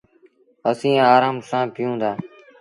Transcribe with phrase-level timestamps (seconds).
[0.69, 2.11] اسيٚݩ آرآم سآݩ پيٚئون دآ۔